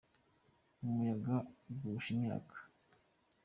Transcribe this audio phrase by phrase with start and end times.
[0.83, 1.35] umuyaga
[1.69, 2.55] ugusha imyaka